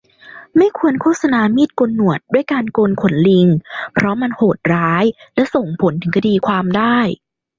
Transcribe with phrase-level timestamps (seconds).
[0.57, 3.47] ไม่ควรโฆษณามีดโกนหนวดด้วยการโกนขนลิง
[3.93, 6.97] เพราะมันโหดร้ายและส่งผลถึงคดีความได้